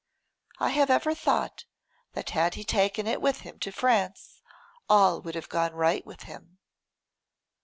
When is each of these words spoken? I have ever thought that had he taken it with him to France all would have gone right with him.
I 0.57 0.69
have 0.69 0.89
ever 0.89 1.13
thought 1.13 1.65
that 2.13 2.31
had 2.31 2.55
he 2.55 2.63
taken 2.63 3.05
it 3.05 3.21
with 3.21 3.41
him 3.41 3.59
to 3.59 3.71
France 3.71 4.41
all 4.89 5.21
would 5.21 5.35
have 5.35 5.47
gone 5.47 5.73
right 5.73 6.03
with 6.03 6.23
him. 6.23 6.57